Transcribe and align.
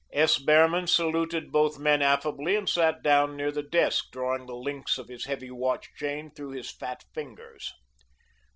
S. 0.11 0.39
Behrman 0.39 0.87
saluted 0.87 1.51
both 1.51 1.77
men 1.77 2.01
affably 2.01 2.55
and 2.55 2.67
sat 2.67 3.03
down 3.03 3.37
near 3.37 3.51
the 3.51 3.61
desk, 3.61 4.09
drawing 4.11 4.47
the 4.47 4.55
links 4.55 4.97
of 4.97 5.09
his 5.09 5.25
heavy 5.25 5.51
watch 5.51 5.93
chain 5.95 6.31
through 6.31 6.53
his 6.53 6.71
fat 6.71 7.03
fingers. 7.13 7.71